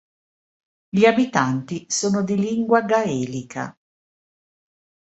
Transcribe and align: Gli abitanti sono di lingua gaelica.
Gli 0.89 1.05
abitanti 1.05 1.85
sono 1.87 2.23
di 2.23 2.35
lingua 2.35 2.81
gaelica. 2.81 3.77